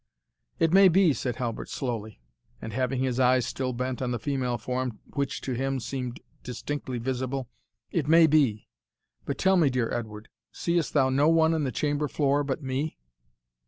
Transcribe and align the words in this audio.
"It 0.57 0.73
may 0.73 0.87
be," 0.87 1.13
said 1.13 1.35
Halbert 1.35 1.69
slowly, 1.69 2.19
and 2.59 2.73
having 2.73 3.03
his 3.03 3.19
eye 3.19 3.37
still 3.37 3.71
bent 3.71 4.01
on 4.01 4.09
the 4.09 4.17
female 4.17 4.57
form 4.57 4.97
which 5.13 5.41
to 5.41 5.53
him 5.53 5.79
seemed 5.79 6.19
distinctly 6.41 6.97
visible, 6.97 7.51
"it 7.91 8.07
may 8.07 8.25
be. 8.25 8.67
But 9.25 9.37
tell 9.37 9.57
me, 9.57 9.69
dear 9.69 9.91
Edward, 9.93 10.29
seest 10.51 10.95
thou 10.95 11.09
no 11.11 11.29
one 11.29 11.53
on 11.53 11.65
the 11.65 11.71
chamber 11.71 12.07
floor 12.07 12.43
but 12.43 12.63
me?" 12.63 12.97